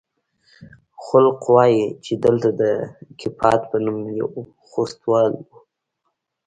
[1.05, 2.61] خلق وايي چې دلته د
[3.19, 4.27] کيپات په نوم يو
[4.69, 5.47] خوستوال و.